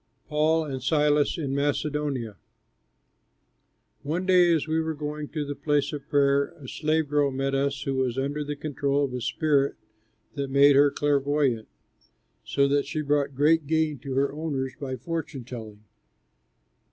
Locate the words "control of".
8.55-9.13